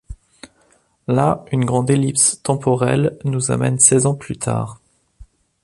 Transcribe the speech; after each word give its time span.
Là, 1.07 1.45
une 1.51 1.63
grande 1.63 1.91
ellipse 1.91 2.41
temporelle 2.41 3.19
nous 3.23 3.51
amène 3.51 3.77
seize 3.77 4.07
ans 4.07 4.15
plus 4.15 4.35
tard. 4.35 4.81